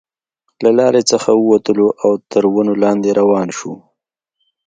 [0.63, 3.75] له لارې څخه وو وتلو او تر ونو لاندې روان شوو.